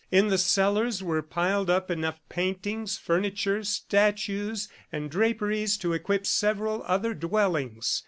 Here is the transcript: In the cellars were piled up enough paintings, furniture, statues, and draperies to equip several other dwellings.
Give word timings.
In 0.11 0.29
the 0.29 0.39
cellars 0.39 1.03
were 1.03 1.21
piled 1.21 1.69
up 1.69 1.91
enough 1.91 2.19
paintings, 2.27 2.97
furniture, 2.97 3.63
statues, 3.63 4.67
and 4.91 5.11
draperies 5.11 5.77
to 5.77 5.93
equip 5.93 6.25
several 6.25 6.81
other 6.87 7.13
dwellings. 7.13 7.99